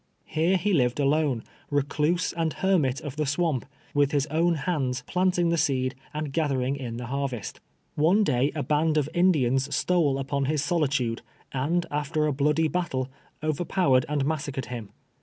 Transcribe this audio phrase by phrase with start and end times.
[0.33, 1.43] Jlere he lived alone—
[1.79, 6.33] recluse and her mit of the swamp— with his own hands planlin<^ the seed and
[6.33, 7.59] i^atherino; in the harvest.
[7.93, 13.09] One day a band of Indians stole n])on his solitude, and after a bloody battle,
[13.43, 14.89] overpowered and massacred him.